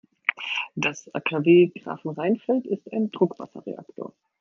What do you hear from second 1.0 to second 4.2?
AKW Grafenrheinfeld ist ein Druckwasserreaktor.